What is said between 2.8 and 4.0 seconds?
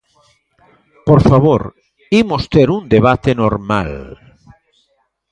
debate normal.